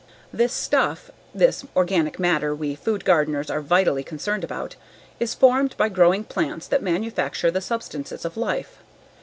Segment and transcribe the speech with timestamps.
[0.33, 4.75] This stuff, this organic matter we food gardeners are vitally concerned about,
[5.19, 8.79] is formed by growing plants that manufacture the substances of life.